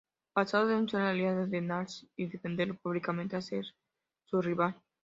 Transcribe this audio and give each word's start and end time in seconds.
Pasó 0.33 0.65
de 0.65 0.73
ser 0.89 0.97
una 0.99 1.09
"aliada" 1.11 1.45
de 1.45 1.61
Nasralla 1.61 2.09
y 2.15 2.25
defenderlo 2.25 2.73
públicamente 2.73 3.35
a 3.35 3.41
ser 3.43 3.65
su 4.25 4.41
rival. 4.41 4.75